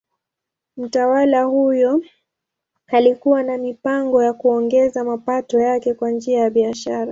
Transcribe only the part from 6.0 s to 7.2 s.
njia ya biashara.